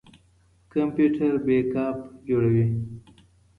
[0.73, 1.97] کمپيوټر بیک اپ
[2.27, 2.65] جوړوي.